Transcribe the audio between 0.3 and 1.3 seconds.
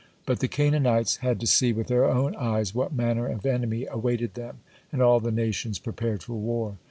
the Canaanites